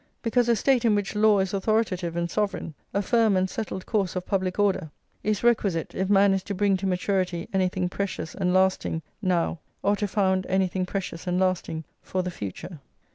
Because 0.23 0.49
a 0.49 0.55
State 0.55 0.83
in 0.83 0.95
which 0.95 1.13
law 1.13 1.37
is 1.37 1.53
authoritative 1.53 2.15
and 2.15 2.27
sovereign, 2.27 2.73
a 2.91 3.03
firm 3.03 3.37
and 3.37 3.47
settled 3.47 3.85
course 3.85 4.15
of 4.15 4.25
public 4.25 4.57
order, 4.57 4.89
is 5.23 5.43
requisite 5.43 5.93
if 5.93 6.09
man 6.09 6.33
is 6.33 6.41
to 6.45 6.55
bring 6.55 6.75
to 6.77 6.87
maturity 6.87 7.47
anything 7.53 7.87
precious 7.87 8.33
and 8.33 8.51
lasting 8.51 9.03
now, 9.21 9.59
or 9.83 9.95
to 9.97 10.07
found 10.07 10.47
anything 10.47 10.87
precious 10.87 11.27
and 11.27 11.39
lasting 11.39 11.83
for 12.01 12.23
the 12.23 12.31
future. 12.31 12.79